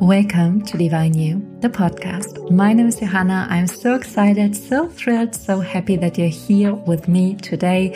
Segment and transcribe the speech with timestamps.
[0.00, 2.50] Welcome to Divine You, the podcast.
[2.50, 3.46] My name is Johanna.
[3.48, 7.92] I'm so excited, so thrilled, so happy that you're here with me today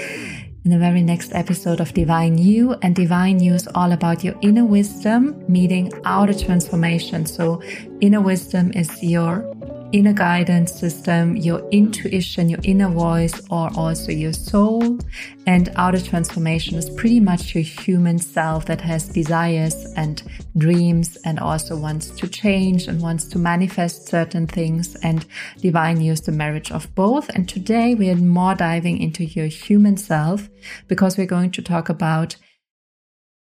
[0.65, 2.77] in the very next episode of Divine You.
[2.83, 7.27] And Divine You is all about your inner wisdom meeting outer transformation.
[7.27, 7.61] So,
[8.01, 9.53] inner wisdom is your
[9.93, 14.99] inner guidance system, your intuition, your inner voice, or also your soul.
[15.47, 20.23] And outer transformation is pretty much your human self that has desires and
[20.57, 24.95] dreams and also wants to change and wants to manifest certain things.
[24.97, 25.25] And
[25.61, 27.29] Divine You's the marriage of both.
[27.31, 30.49] And today we are more diving into your human self
[30.87, 32.37] because we're going to talk about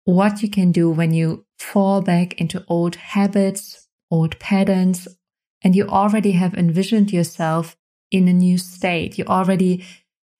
[0.04, 5.06] what you can do when you fall back into old habits, old patterns,
[5.62, 7.76] and you already have envisioned yourself
[8.10, 9.18] in a new state.
[9.18, 9.84] You already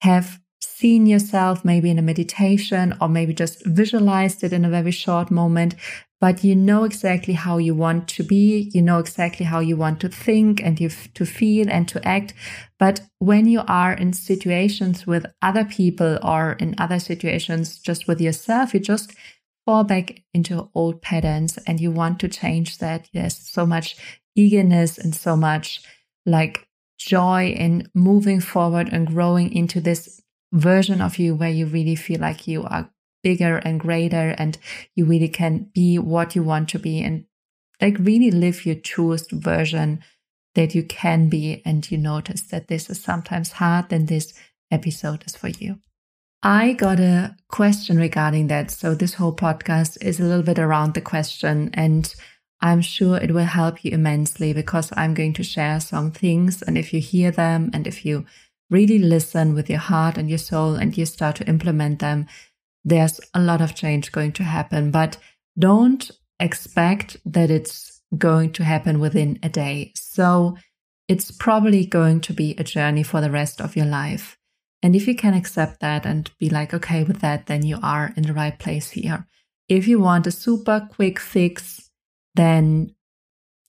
[0.01, 4.91] have seen yourself maybe in a meditation or maybe just visualized it in a very
[4.91, 5.75] short moment,
[6.19, 8.69] but you know exactly how you want to be.
[8.73, 12.33] You know exactly how you want to think and to feel and to act.
[12.79, 18.21] But when you are in situations with other people or in other situations just with
[18.21, 19.13] yourself, you just
[19.65, 23.09] fall back into old patterns and you want to change that.
[23.13, 23.95] There's so much
[24.35, 25.81] eagerness and so much
[26.25, 26.67] like
[26.97, 30.21] joy in moving forward and growing into this
[30.53, 32.89] version of you where you really feel like you are
[33.23, 34.57] bigger and greater and
[34.95, 37.25] you really can be what you want to be and
[37.81, 40.03] like really live your truest version
[40.55, 44.33] that you can be and you notice that this is sometimes hard then this
[44.71, 45.79] episode is for you
[46.45, 48.69] I got a question regarding that.
[48.69, 52.13] So this whole podcast is a little bit around the question and
[52.63, 56.61] I'm sure it will help you immensely because I'm going to share some things.
[56.61, 58.25] And if you hear them and if you
[58.69, 62.25] really listen with your heart and your soul and you start to implement them,
[62.85, 64.91] there's a lot of change going to happen.
[64.91, 65.17] But
[65.59, 69.91] don't expect that it's going to happen within a day.
[69.95, 70.57] So
[71.09, 74.37] it's probably going to be a journey for the rest of your life.
[74.81, 78.13] And if you can accept that and be like, okay with that, then you are
[78.15, 79.27] in the right place here.
[79.67, 81.82] If you want a super quick fix,
[82.35, 82.95] then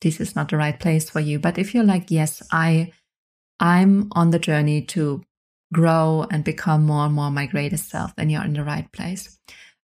[0.01, 1.39] this is not the right place for you.
[1.39, 2.93] But if you're like, yes, I,
[3.61, 5.23] I'm on the journey to
[5.73, 9.39] grow and become more and more my greatest self, then you're in the right place.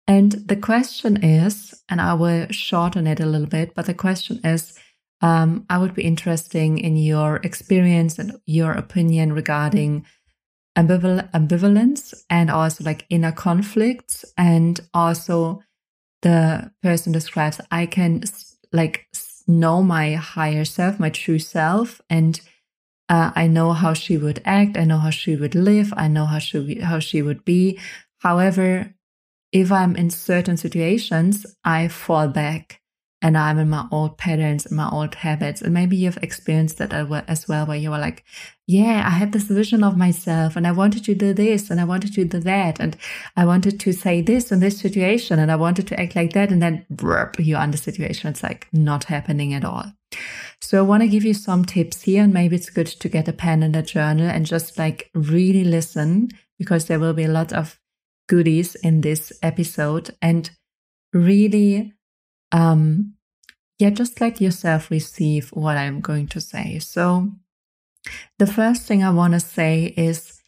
[0.07, 4.39] And the question is, and I will shorten it a little bit, but the question
[4.43, 4.77] is,
[5.21, 10.05] um, I would be interesting in your experience and your opinion regarding
[10.77, 14.23] ambival- ambivalence and also like inner conflicts.
[14.37, 15.61] And also,
[16.21, 18.23] the person describes, I can
[18.71, 19.07] like
[19.47, 22.39] know my higher self, my true self, and
[23.09, 24.77] uh, I know how she would act.
[24.77, 25.93] I know how she would live.
[25.95, 27.79] I know how she how she would be.
[28.19, 28.93] However,
[29.51, 32.76] if I'm in certain situations, I fall back
[33.21, 35.61] and I'm in my old patterns and my old habits.
[35.61, 38.23] And maybe you've experienced that as well, where you were like,
[38.67, 41.83] yeah, I had this vision of myself and I wanted to do this and I
[41.83, 42.79] wanted to do that.
[42.79, 42.95] And
[43.35, 46.51] I wanted to say this in this situation and I wanted to act like that.
[46.51, 48.29] And then burp, you're the situation.
[48.29, 49.85] It's like not happening at all.
[50.61, 52.23] So I want to give you some tips here.
[52.23, 55.63] And maybe it's good to get a pen and a journal and just like really
[55.63, 56.29] listen
[56.59, 57.79] because there will be a lot of
[58.29, 60.51] goodies in this episode and
[61.13, 61.93] really
[62.51, 63.13] um,
[63.79, 66.79] yeah, just let yourself receive what I'm going to say.
[66.79, 67.31] So,
[68.39, 70.41] the first thing I want to say is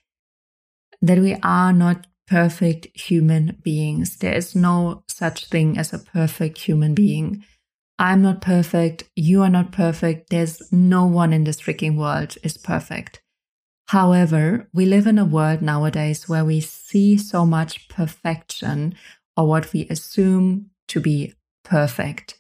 [1.02, 4.18] that we are not perfect human beings.
[4.18, 7.44] There is no such thing as a perfect human being.
[7.98, 9.04] I'm not perfect.
[9.16, 10.30] You are not perfect.
[10.30, 13.22] There's no one in this freaking world is perfect.
[13.88, 18.96] However, we live in a world nowadays where we see so much perfection
[19.36, 21.34] or what we assume to be
[21.64, 22.36] perfect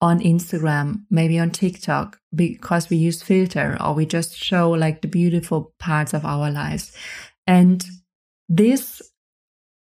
[0.00, 5.08] on Instagram, maybe on TikTok, because we use filter or we just show like the
[5.08, 6.96] beautiful parts of our lives.
[7.46, 7.84] And
[8.48, 9.02] this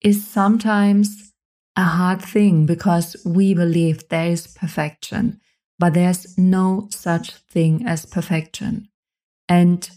[0.01, 1.33] is sometimes
[1.75, 5.41] a hard thing because we believe there is perfection,
[5.77, 8.87] but there's no such thing as perfection.
[9.49, 9.89] And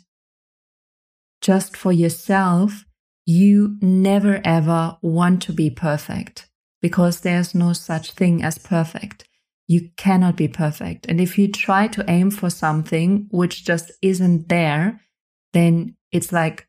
[1.41, 2.85] just for yourself,
[3.25, 6.48] you never ever want to be perfect
[6.81, 9.25] because there's no such thing as perfect.
[9.67, 11.07] You cannot be perfect.
[11.07, 15.01] And if you try to aim for something which just isn't there,
[15.53, 16.67] then it's like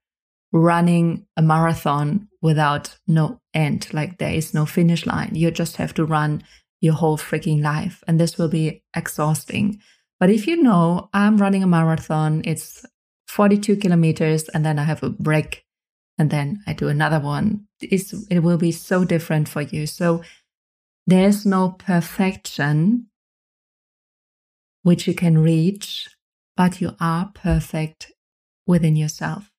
[0.52, 3.88] running a marathon without no end.
[3.94, 5.32] Like there is no finish line.
[5.34, 6.44] You just have to run
[6.82, 8.04] your whole freaking life.
[8.08, 9.80] And this will be exhausting.
[10.20, 12.86] But if you know I'm running a marathon, it's
[13.28, 15.64] 42 kilometers, and then I have a break
[16.20, 17.66] and then I do another one.
[17.82, 19.88] It's, it will be so different for you.
[19.88, 20.22] So
[21.08, 23.08] there's no perfection
[24.84, 26.08] which you can reach,
[26.58, 28.12] but you are perfect
[28.68, 29.50] within yourself.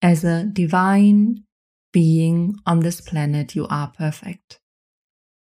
[0.00, 1.44] As a divine
[1.92, 4.60] being on this planet, you are perfect.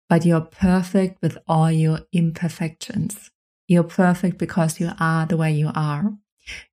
[0.08, 3.30] But you're perfect with all your imperfections.
[3.68, 6.14] You're perfect because you are the way you are.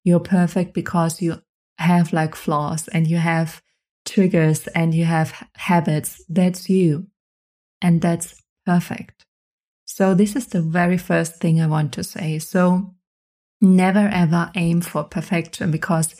[0.04, 1.42] You're perfect because you
[1.78, 3.62] have like flaws and you have
[4.04, 6.24] triggers and you have habits.
[6.28, 7.06] That's you.
[7.80, 9.24] And that's perfect.
[9.84, 12.38] So, this is the very first thing I want to say.
[12.38, 12.94] So,
[13.60, 16.14] never ever aim for perfection because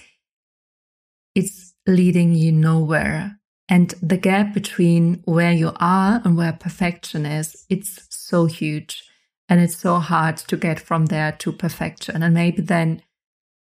[1.35, 3.39] it's leading you nowhere.
[3.69, 9.03] And the gap between where you are and where perfection is, it's so huge.
[9.49, 12.23] And it's so hard to get from there to perfection.
[12.23, 13.03] And maybe then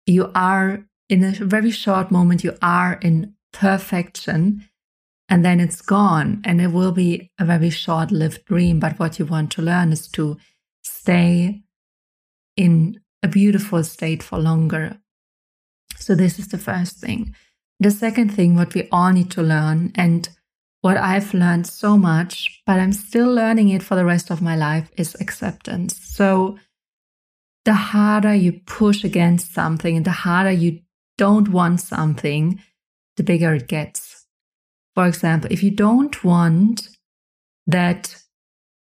[0.05, 4.67] you are in a very short moment, you are in perfection
[5.29, 8.79] and then it's gone and it will be a very short lived dream.
[8.79, 10.37] But what you want to learn is to
[10.83, 11.61] stay
[12.57, 14.97] in a beautiful state for longer.
[15.97, 17.33] So, this is the first thing.
[17.79, 20.27] The second thing, what we all need to learn, and
[20.81, 24.55] what I've learned so much, but I'm still learning it for the rest of my
[24.55, 25.97] life, is acceptance.
[25.97, 26.57] So,
[27.65, 30.81] the harder you push against something and the harder you
[31.17, 32.61] don't want something,
[33.17, 34.25] the bigger it gets.
[34.95, 36.87] For example, if you don't want
[37.67, 38.21] that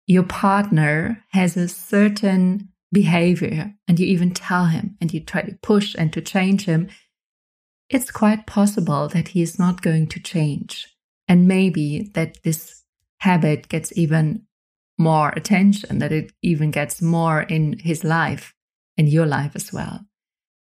[0.06, 5.58] your partner has a certain behavior and you even tell him and you try to
[5.62, 6.90] push and to change him,
[7.90, 10.88] it's quite possible that he is not going to change.
[11.28, 12.84] And maybe that this
[13.20, 14.44] habit gets even
[14.98, 18.54] more attention, that it even gets more in his life,
[18.96, 20.02] in your life as well.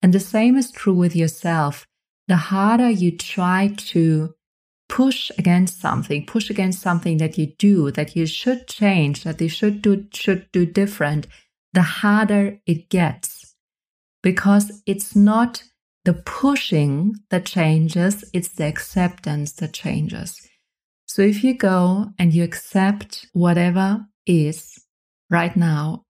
[0.02, 1.86] And the same is true with yourself.
[2.28, 4.34] The harder you try to
[4.88, 9.48] push against something, push against something that you do, that you should change, that you
[9.48, 11.26] should do, should do different,
[11.72, 13.54] the harder it gets.
[14.22, 15.64] Because it's not
[16.04, 20.48] the pushing that changes, it's the acceptance that changes.
[21.06, 24.78] So if you go and you accept whatever is
[25.30, 26.04] right now,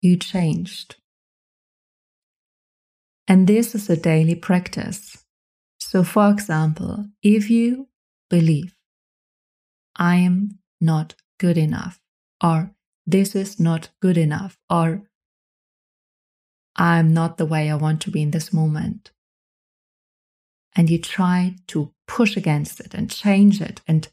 [0.00, 0.96] you changed.
[3.30, 5.24] And this is a daily practice.
[5.78, 7.86] So, for example, if you
[8.28, 8.74] believe,
[9.94, 12.00] I am not good enough,
[12.42, 12.74] or
[13.06, 15.04] this is not good enough, or
[16.74, 19.12] I'm not the way I want to be in this moment,
[20.74, 24.08] and you try to push against it and change it and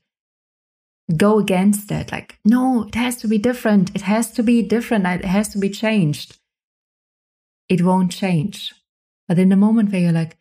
[1.15, 5.07] go against it, like, no, it has to be different, it has to be different,
[5.07, 6.37] it has to be changed,
[7.67, 8.75] it won't change
[9.27, 10.37] but in the moment where you're like,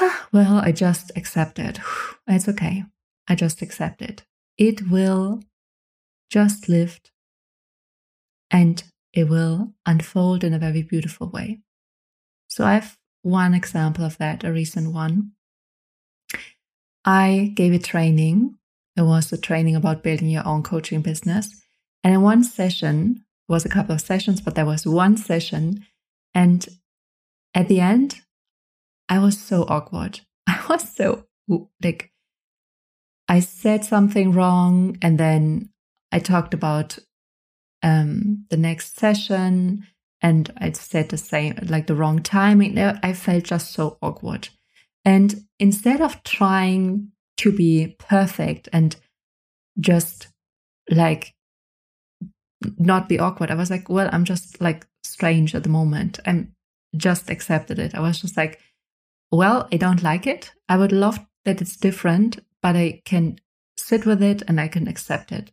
[0.00, 1.78] ah, well, I just accept it.
[2.26, 2.84] It's okay.
[3.28, 4.24] I just accept it.
[4.56, 5.42] It will
[6.30, 7.10] just lift
[8.50, 8.82] and
[9.12, 11.60] it will unfold in a very beautiful way.
[12.48, 15.32] So I have one example of that, a recent one.
[17.04, 18.56] I gave a training.
[18.96, 21.62] It was a training about building your own coaching business.
[22.02, 25.84] And in one session, it was a couple of sessions, but there was one session
[26.34, 26.66] and
[27.54, 28.20] at the end,
[29.08, 30.20] I was so awkward.
[30.46, 31.26] I was so
[31.82, 32.10] like,
[33.28, 35.70] I said something wrong, and then
[36.12, 36.98] I talked about
[37.82, 39.86] um, the next session,
[40.20, 42.78] and I said the same, like the wrong timing.
[42.78, 44.48] I felt just so awkward.
[45.04, 48.96] And instead of trying to be perfect and
[49.78, 50.28] just
[50.88, 51.34] like
[52.78, 56.20] not be awkward, I was like, well, I'm just like strange at the moment.
[56.24, 56.53] I'm
[56.96, 57.94] just accepted it.
[57.94, 58.60] I was just like,
[59.30, 60.52] well, I don't like it.
[60.68, 63.38] I would love that it's different, but I can
[63.76, 65.50] sit with it and I can accept it.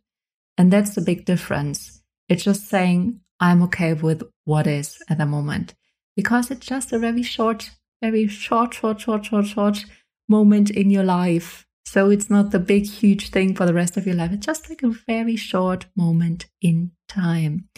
[0.56, 2.02] And that's the big difference.
[2.28, 5.74] It's just saying, I'm okay with what is at the moment
[6.16, 7.70] because it's just a very short,
[8.00, 9.84] very short, short, short, short, short
[10.28, 11.66] moment in your life.
[11.84, 14.32] So it's not the big, huge thing for the rest of your life.
[14.32, 17.68] It's just like a very short moment in time.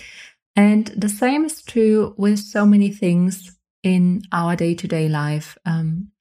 [0.56, 5.58] And the same is true with so many things in our day to day life.
[5.64, 6.12] Um,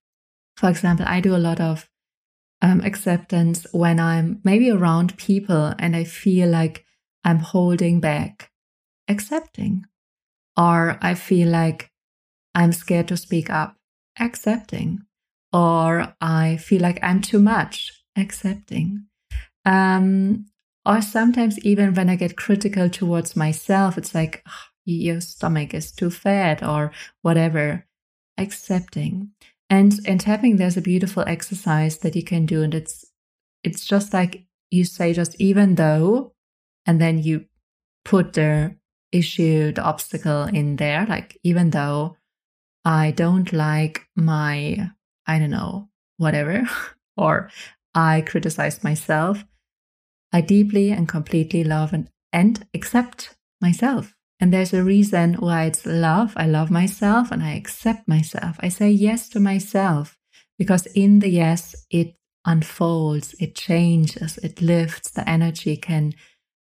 [0.58, 1.90] for example, I do a lot of
[2.62, 6.86] um, acceptance when I'm maybe around people and I feel like
[7.24, 8.52] I'm holding back,
[9.08, 9.86] accepting.
[10.58, 11.92] Or I feel like
[12.56, 13.76] I'm scared to speak up,
[14.20, 15.00] accepting.
[15.52, 19.08] Or I feel like I'm too much, accepting.
[19.66, 20.46] Um,
[20.86, 25.92] or sometimes, even when I get critical towards myself, it's like, oh, your stomach is
[25.92, 27.86] too fat or whatever.
[28.38, 29.32] Accepting.
[29.70, 32.64] And in tapping, there's a beautiful exercise that you can do.
[32.64, 33.06] And it's
[33.64, 36.34] it's just like you say, just even though,
[36.86, 37.46] and then you
[38.04, 38.76] put the
[39.14, 41.06] issue, the obstacle in there.
[41.06, 42.18] Like, even though
[42.84, 44.90] I don't like my,
[45.26, 46.68] I don't know, whatever,
[47.18, 47.50] or
[47.96, 49.46] I criticize myself,
[50.34, 54.16] I deeply and completely love and, and accept myself.
[54.40, 56.34] And there's a reason why it's love.
[56.36, 58.58] I love myself and I accept myself.
[58.60, 60.18] I say yes to myself
[60.58, 66.14] because in the yes, it unfolds, it changes, it lifts, the energy can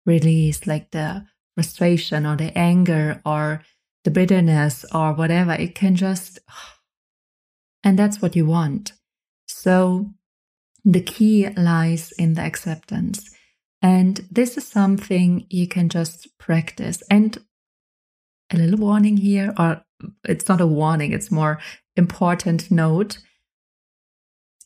[0.05, 1.25] release, like the
[1.55, 3.63] frustration or the anger or
[4.05, 5.53] the bitterness or whatever.
[5.53, 6.41] It can just,
[7.85, 8.93] and that's what you want.
[9.47, 10.11] So
[10.85, 13.31] the key lies in the acceptance.
[13.83, 17.03] And this is something you can just practice.
[17.11, 17.39] And
[18.53, 19.83] a little warning here, or
[20.25, 21.59] it's not a warning, it's more
[21.97, 23.19] important note.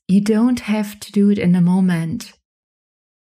[0.08, 2.32] You don't have to do it in a moment.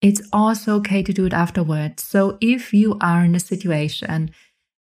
[0.00, 2.04] It's also okay to do it afterwards.
[2.04, 4.30] So if you are in a situation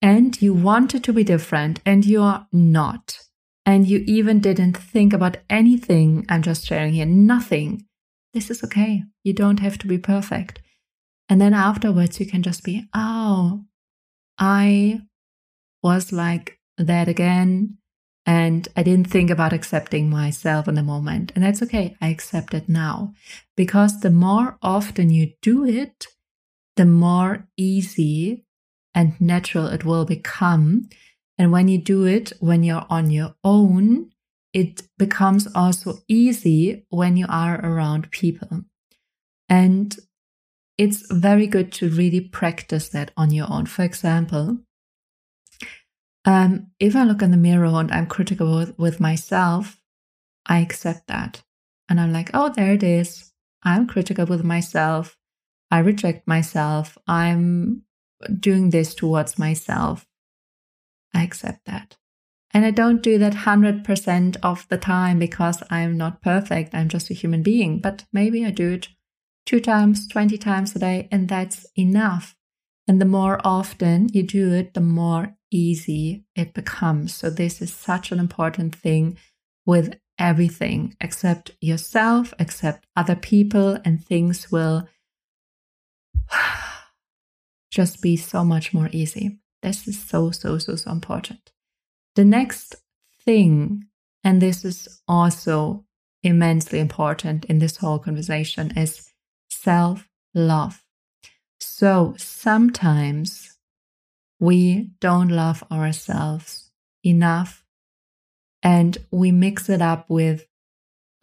[0.02, 3.18] and you want it to be different and you're not,
[3.64, 7.84] and you even didn't think about anything I'm just sharing here, nothing,
[8.32, 9.04] this is okay.
[9.24, 10.60] You don't have to be perfect.
[11.28, 13.64] And then afterwards, you can just be, oh,
[14.38, 15.00] I
[15.82, 17.78] was like that again.
[18.24, 21.32] And I didn't think about accepting myself in the moment.
[21.34, 21.96] And that's okay.
[22.00, 23.14] I accept it now.
[23.56, 26.06] Because the more often you do it,
[26.76, 28.44] the more easy
[28.94, 30.88] and natural it will become.
[31.38, 34.10] And when you do it when you're on your own,
[34.52, 38.64] it becomes also easy when you are around people.
[39.48, 39.96] And
[40.78, 43.66] it's very good to really practice that on your own.
[43.66, 44.58] For example,
[46.24, 49.80] um, if I look in the mirror and I'm critical with, with myself,
[50.46, 51.42] I accept that.
[51.88, 53.32] And I'm like, oh, there it is.
[53.64, 55.16] I'm critical with myself.
[55.70, 56.96] I reject myself.
[57.06, 57.82] I'm
[58.38, 60.06] doing this towards myself.
[61.12, 61.96] I accept that.
[62.54, 66.74] And I don't do that 100% of the time because I'm not perfect.
[66.74, 67.80] I'm just a human being.
[67.80, 68.88] But maybe I do it
[69.48, 72.36] two times, 20 times a day, and that's enough.
[72.86, 77.14] And the more often you do it, the more easy it becomes.
[77.14, 79.16] So, this is such an important thing
[79.64, 80.96] with everything.
[81.00, 84.86] Accept yourself, accept other people, and things will
[87.70, 89.38] just be so much more easy.
[89.62, 91.52] This is so, so, so, so important.
[92.16, 92.76] The next
[93.24, 93.84] thing,
[94.22, 95.86] and this is also
[96.22, 99.07] immensely important in this whole conversation, is
[99.62, 100.84] self love.
[101.60, 103.58] So sometimes
[104.40, 106.70] we don't love ourselves
[107.04, 107.64] enough
[108.62, 110.46] and we mix it up with,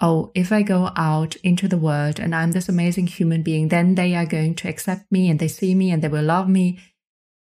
[0.02, 3.96] oh, if I go out into the world and I'm this amazing human being, then
[3.96, 6.80] they are going to accept me and they see me and they will love me.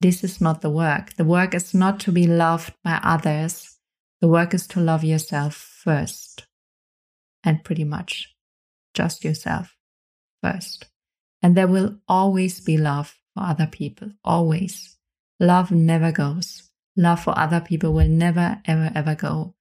[0.01, 1.15] This is not the work.
[1.15, 3.79] The work is not to be loved by others.
[4.21, 6.47] The work is to love yourself first
[7.43, 8.35] and pretty much
[8.95, 9.75] just yourself
[10.45, 10.87] first.
[11.43, 14.97] And there will always be love for other people, always.
[15.41, 16.71] Love never goes.
[16.97, 19.55] Love for other people will never, ever, ever go.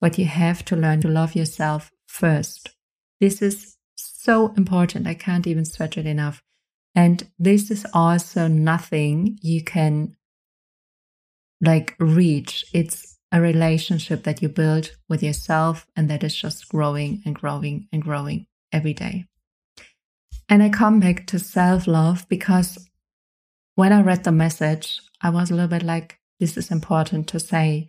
[0.00, 2.70] But you have to learn to love yourself first.
[3.20, 5.06] This is so important.
[5.06, 6.42] I can't even stretch it enough.
[6.94, 10.16] And this is also nothing you can
[11.60, 12.64] like reach.
[12.72, 17.88] It's a relationship that you build with yourself and that is just growing and growing
[17.92, 19.26] and growing every day.
[20.48, 22.88] And I come back to self love because
[23.74, 27.40] when I read the message, I was a little bit like, this is important to
[27.40, 27.88] say.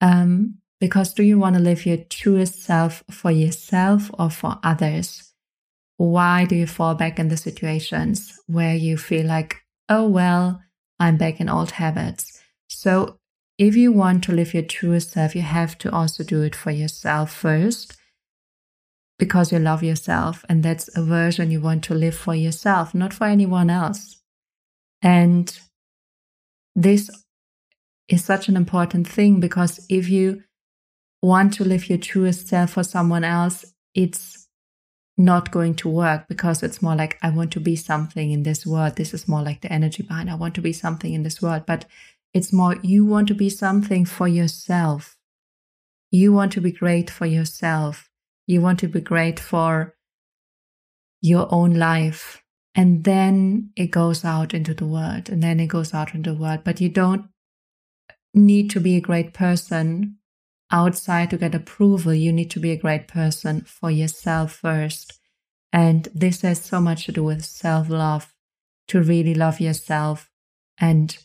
[0.00, 5.32] Um, because do you want to live your truest self for yourself or for others?
[5.96, 9.58] Why do you fall back in the situations where you feel like,
[9.88, 10.60] oh, well,
[10.98, 12.42] I'm back in old habits?
[12.68, 13.18] So,
[13.58, 16.70] if you want to live your truest self, you have to also do it for
[16.70, 17.96] yourself first
[19.18, 23.12] because you love yourself and that's a version you want to live for yourself, not
[23.12, 24.20] for anyone else.
[25.00, 25.56] And
[26.74, 27.10] this
[28.08, 30.42] is such an important thing because if you
[31.22, 33.64] want to live your truest self for someone else,
[33.94, 34.48] it's
[35.16, 38.66] not going to work because it's more like, I want to be something in this
[38.66, 38.96] world.
[38.96, 41.64] This is more like the energy behind, I want to be something in this world.
[41.66, 41.84] But
[42.34, 45.16] it's more, you want to be something for yourself.
[46.10, 48.10] You want to be great for yourself.
[48.52, 49.94] You want to be great for
[51.22, 52.42] your own life.
[52.74, 56.38] And then it goes out into the world and then it goes out into the
[56.38, 56.60] world.
[56.64, 57.28] But you don't
[58.34, 60.18] need to be a great person
[60.70, 62.12] outside to get approval.
[62.12, 65.18] You need to be a great person for yourself first.
[65.72, 68.34] And this has so much to do with self love,
[68.88, 70.30] to really love yourself
[70.78, 71.16] and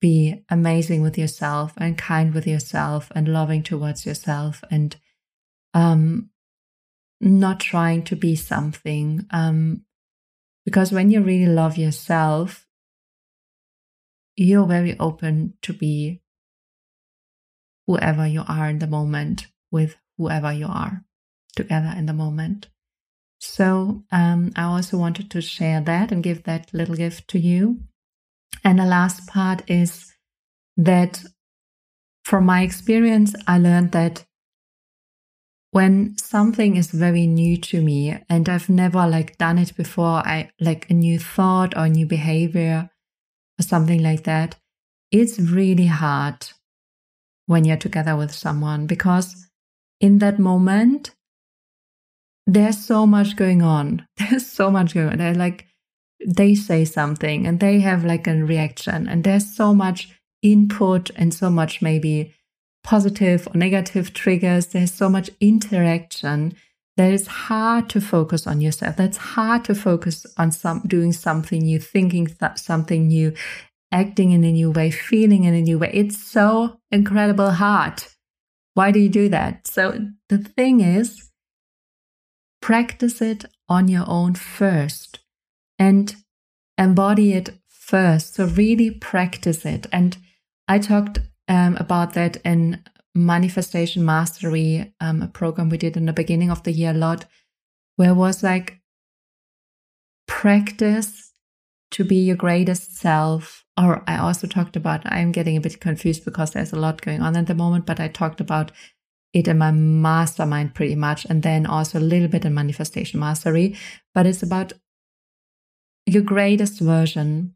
[0.00, 4.96] be amazing with yourself and kind with yourself and loving towards yourself and
[5.72, 6.30] um,
[7.20, 9.26] not trying to be something.
[9.30, 9.84] Um,
[10.64, 12.66] because when you really love yourself,
[14.34, 16.20] you're very open to be
[17.86, 21.04] whoever you are in the moment with whoever you are
[21.54, 22.68] together in the moment.
[23.38, 27.80] So um, I also wanted to share that and give that little gift to you.
[28.64, 30.12] And the last part is
[30.76, 31.22] that
[32.24, 34.24] from my experience, I learned that
[35.76, 40.48] when something is very new to me and I've never like done it before, I
[40.58, 42.88] like a new thought or a new behavior
[43.60, 44.56] or something like that,
[45.12, 46.48] it's really hard
[47.44, 49.48] when you're together with someone because
[50.00, 51.10] in that moment,
[52.46, 54.06] there's so much going on.
[54.16, 55.18] There's so much going on.
[55.18, 55.66] They're like,
[56.26, 60.08] they say something and they have like a reaction, and there's so much
[60.42, 62.35] input and so much maybe
[62.86, 64.68] positive or negative triggers.
[64.68, 66.54] There's so much interaction
[66.96, 68.96] that it's hard to focus on yourself.
[68.96, 73.34] That's hard to focus on some doing something new, thinking th- something new,
[73.92, 75.90] acting in a new way, feeling in a new way.
[75.92, 78.04] It's so incredible hard.
[78.74, 79.66] Why do you do that?
[79.66, 81.28] So the thing is,
[82.62, 85.18] practice it on your own first
[85.78, 86.14] and
[86.78, 88.34] embody it first.
[88.34, 89.86] So really practice it.
[89.92, 90.16] And
[90.68, 92.82] I talked um, about that in
[93.14, 97.24] Manifestation Mastery, um, a program we did in the beginning of the year a lot,
[97.96, 98.80] where was like
[100.28, 101.32] practice
[101.92, 103.64] to be your greatest self.
[103.78, 107.22] Or I also talked about, I'm getting a bit confused because there's a lot going
[107.22, 108.72] on at the moment, but I talked about
[109.32, 113.76] it in my mastermind pretty much, and then also a little bit in manifestation mastery.
[114.14, 114.72] But it's about
[116.06, 117.54] your greatest version.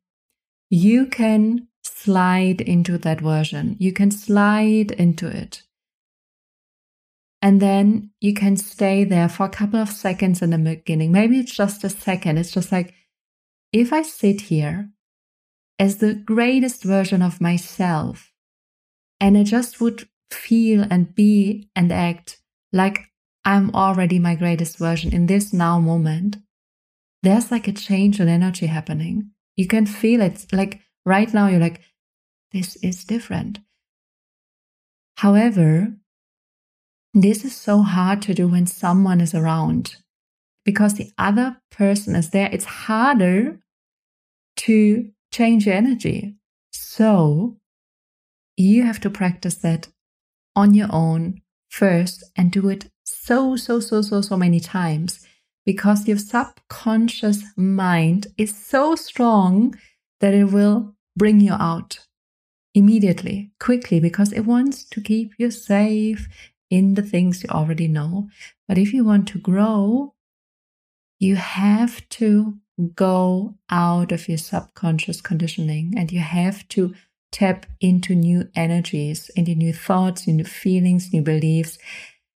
[0.69, 5.63] You can slide into that version, you can slide into it.
[7.43, 11.11] And then you can stay there for a couple of seconds in the beginning.
[11.11, 12.37] Maybe it's just a second.
[12.37, 12.95] It's just like,
[13.73, 14.91] if I sit here
[15.79, 18.31] as the greatest version of myself
[19.21, 22.41] and I just would feel and be and act
[22.73, 23.07] like
[23.45, 26.37] I'm already my greatest version in this now moment,
[27.23, 29.31] there's like a change in energy happening.
[29.57, 30.47] You can feel it.
[30.53, 31.81] Like right now, you're like,
[32.53, 33.61] this is different.
[35.17, 35.95] However,
[37.13, 39.97] this is so hard to do when someone is around
[40.65, 42.49] because the other person is there.
[42.53, 43.61] It's harder
[44.57, 46.37] to change your energy.
[46.73, 47.57] So
[48.57, 49.89] you have to practice that
[50.55, 55.27] on your own first and do it so, so, so, so, so many times
[55.65, 59.75] because your subconscious mind is so strong
[60.21, 62.07] that it will bring you out
[62.75, 66.29] immediately, quickly, because it wants to keep you safe
[66.71, 68.29] in the things you already know.
[68.69, 70.15] But if you want to grow,
[71.19, 72.59] you have to
[72.95, 76.95] go out of your subconscious conditioning and you have to
[77.33, 81.79] tap into new energies, into new thoughts, new feelings, new beliefs.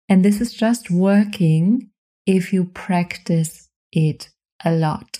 [0.10, 1.89] And this is just working
[2.26, 4.30] if you practice it
[4.63, 5.20] a lot.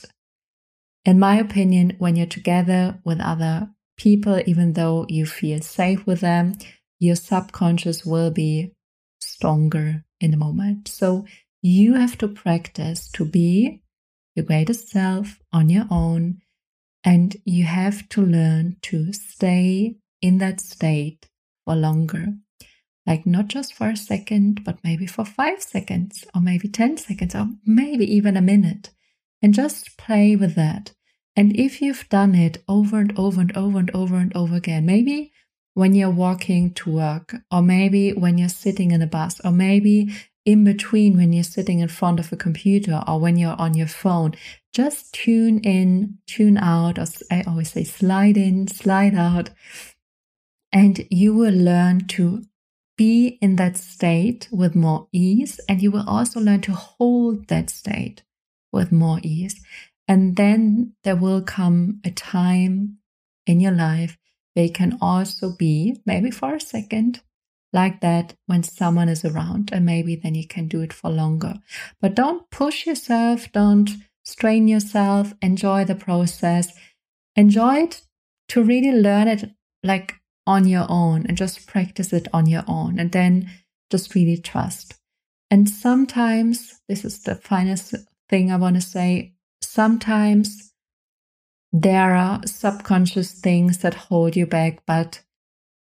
[1.04, 6.22] In my opinion, when you're together with other people, even though you feel safe with
[6.22, 6.54] them,
[7.00, 8.74] your subconscious will be
[9.20, 10.88] stronger in the moment.
[10.88, 11.26] So
[11.62, 13.82] you have to practice to be
[14.36, 16.42] your greatest self on your own.
[17.04, 21.28] And you have to learn to stay in that state
[21.66, 22.28] for longer.
[23.08, 27.34] Like not just for a second, but maybe for five seconds, or maybe 10 seconds,
[27.34, 28.92] or maybe even a minute.
[29.41, 30.93] And just play with that.
[31.36, 34.86] And if you've done it over and over and over and over and over again,
[34.86, 35.32] maybe
[35.73, 40.13] when you're walking to work, or maybe when you're sitting in a bus, or maybe
[40.45, 43.88] in between when you're sitting in front of a computer or when you're on your
[43.88, 44.34] phone,
[44.73, 49.49] just tune in, tune out, or I always say slide in, slide out,
[50.71, 52.43] and you will learn to
[52.97, 55.60] be in that state with more ease.
[55.67, 58.23] And you will also learn to hold that state
[58.72, 59.62] with more ease.
[60.08, 62.98] And then there will come a time
[63.46, 64.18] in your life
[64.56, 67.22] you can also be, maybe for a second,
[67.74, 69.70] like that when someone is around.
[69.72, 71.56] And maybe then you can do it for longer.
[72.02, 73.90] But don't push yourself, don't
[74.24, 76.74] strain yourself, enjoy the process.
[77.36, 78.02] Enjoy it
[78.50, 79.52] to really learn it
[79.84, 83.00] like on your own and just practice it on your own.
[83.00, 83.50] And then
[83.90, 84.96] just really trust.
[85.50, 87.94] And sometimes, this is the finest
[88.32, 90.74] thing I want to say, sometimes
[91.72, 95.22] there are subconscious things that hold you back, but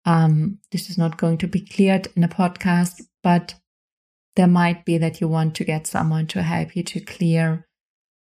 [0.06, 3.56] um, this is not going to be cleared in a podcast, but
[4.36, 7.68] there might be that you want to get someone to help you to clear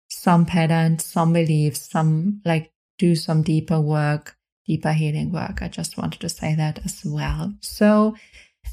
[0.09, 4.35] some patterns, some beliefs, some like do some deeper work,
[4.67, 5.61] deeper healing work.
[5.61, 7.53] I just wanted to say that as well.
[7.61, 8.15] So,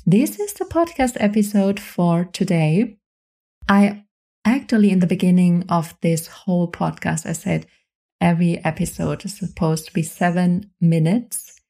[0.04, 2.98] this is the podcast episode for today.
[3.68, 4.04] I
[4.56, 7.66] actually, in the beginning of this whole podcast, I said
[8.20, 11.60] every episode is supposed to be seven minutes.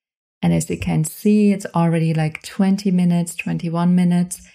[0.42, 4.46] And as you can see, it's already like 20 minutes, 21 minutes.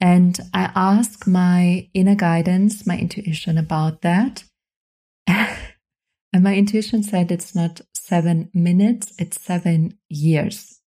[0.00, 4.44] And I ask my inner guidance, my intuition about that.
[5.26, 10.80] and my intuition said it's not seven minutes, it's seven years.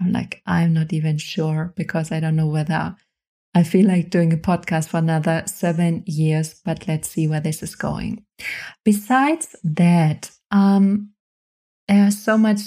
[0.00, 2.96] I'm like, I'm not even sure because I don't know whether
[3.54, 7.62] I feel like doing a podcast for another seven years, but let's see where this
[7.62, 8.24] is going.
[8.84, 11.10] Besides that, um,
[11.88, 12.60] there are so much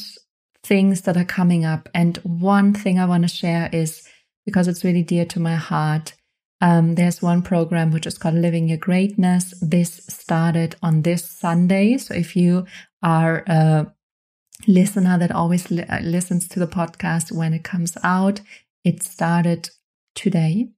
[0.63, 1.89] things that are coming up.
[1.93, 4.07] And one thing I want to share is
[4.45, 6.13] because it's really dear to my heart.
[6.61, 9.53] Um, there's one program which is called Living Your Greatness.
[9.61, 11.97] This started on this Sunday.
[11.97, 12.65] So if you
[13.03, 13.87] are a
[14.67, 18.41] listener that always li- uh, listens to the podcast when it comes out,
[18.83, 19.69] it started
[20.15, 20.69] today.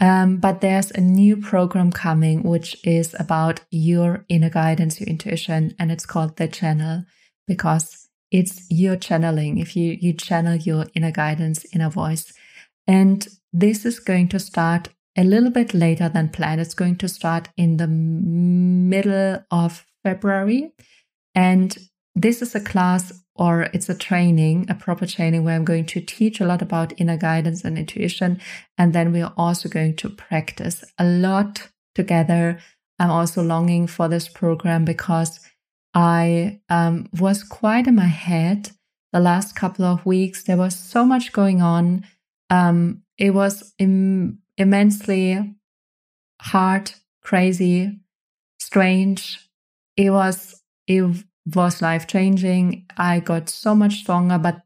[0.00, 5.74] Um, but there's a new program coming, which is about your inner guidance, your intuition,
[5.78, 7.04] and it's called The Channel
[7.46, 9.58] because it's your channeling.
[9.58, 12.32] If you, you channel your inner guidance, inner voice,
[12.86, 16.60] and this is going to start a little bit later than planned.
[16.60, 20.72] It's going to start in the middle of February.
[21.34, 21.76] And
[22.14, 26.00] this is a class or it's a training, a proper training where I'm going to
[26.00, 28.40] teach a lot about inner guidance and intuition.
[28.78, 32.60] And then we are also going to practice a lot together.
[32.98, 35.40] I'm also longing for this program because
[35.94, 38.70] I um, was quite in my head
[39.12, 40.44] the last couple of weeks.
[40.44, 42.04] There was so much going on
[42.50, 45.54] um, it was Im- immensely
[46.40, 46.92] hard,
[47.22, 48.00] crazy,
[48.58, 49.40] strange.
[49.96, 51.02] It was it
[51.46, 52.86] was life changing.
[52.96, 54.62] I got so much stronger, but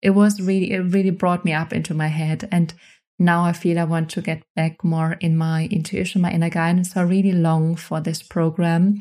[0.00, 2.74] it was really it really brought me up into my head and
[3.18, 6.92] now I feel I want to get back more in my intuition, my inner guidance.
[6.92, 9.00] So I really long for this program.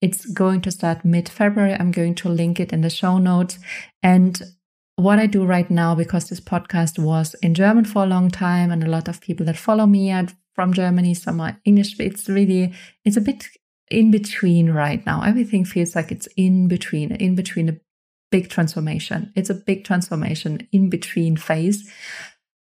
[0.00, 1.74] It's going to start mid February.
[1.74, 3.58] I'm going to link it in the show notes.
[4.02, 4.40] And
[4.96, 8.70] what I do right now, because this podcast was in German for a long time,
[8.70, 11.98] and a lot of people that follow me are from Germany, some are English.
[12.00, 12.72] It's really,
[13.04, 13.44] it's a bit
[13.90, 15.22] in between right now.
[15.22, 17.76] Everything feels like it's in between, in between a
[18.30, 19.32] big transformation.
[19.34, 21.90] It's a big transformation in between phase.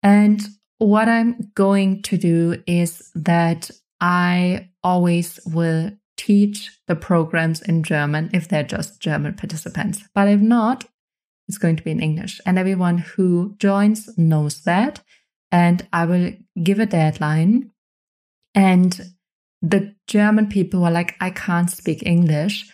[0.04, 0.42] And
[0.80, 8.30] what I'm going to do is that I always will teach the programs in German
[8.34, 10.04] if they're just German participants.
[10.14, 10.86] But if not,
[11.48, 12.42] it's going to be in English.
[12.46, 15.02] And everyone who joins knows that.
[15.52, 16.32] And I will
[16.62, 17.72] give a deadline.
[18.56, 19.00] And
[19.62, 22.70] the German people were like, I can't speak English.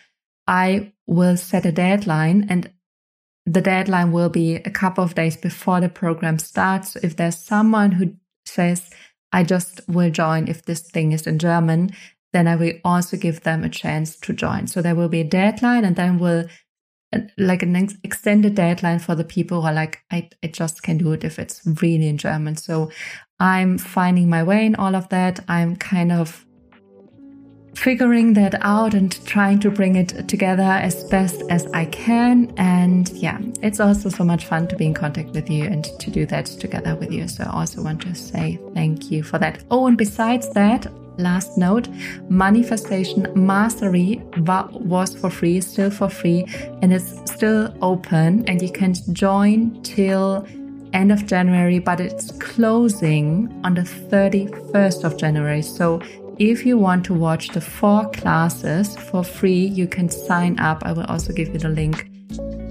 [0.46, 2.72] I will set a deadline and
[3.44, 6.96] the deadline will be a couple of days before the program starts.
[6.96, 8.14] If there's someone who
[8.46, 8.90] says,
[9.32, 11.90] I just will join if this thing is in German,
[12.32, 14.66] then I will also give them a chance to join.
[14.66, 16.46] So there will be a deadline and then we'll
[17.14, 20.82] uh, like an ex- extended deadline for the people who are like, I, I just
[20.82, 22.56] can do it if it's really in German.
[22.56, 22.90] So
[23.40, 25.40] I'm finding my way in all of that.
[25.48, 26.44] I'm kind of
[27.78, 32.52] figuring that out and trying to bring it together as best as I can.
[32.56, 36.10] And yeah, it's also so much fun to be in contact with you and to
[36.10, 37.28] do that together with you.
[37.28, 39.62] So I also want to say thank you for that.
[39.70, 40.86] Oh, and besides that,
[41.18, 41.88] last note
[42.28, 46.46] manifestation mastery was for free still for free
[46.80, 50.46] and it's still open and you can join till
[50.92, 56.00] end of january but it's closing on the 31st of january so
[56.38, 60.92] if you want to watch the four classes for free you can sign up i
[60.92, 62.10] will also give you the link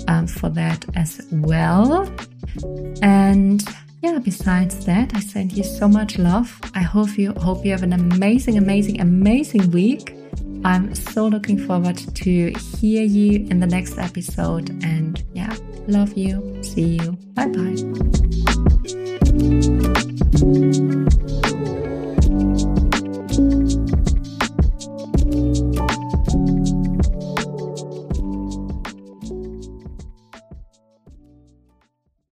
[0.07, 2.09] um, for that as well
[3.01, 3.63] and
[4.01, 6.59] yeah, besides that, I send you so much love.
[6.75, 10.15] I hope you hope you have an amazing, amazing, amazing week.
[10.63, 14.69] I'm so looking forward to hear you in the next episode.
[14.83, 15.55] And yeah,
[15.87, 16.61] love you.
[16.61, 17.17] See you.
[17.33, 17.47] Bye
[21.33, 21.43] bye.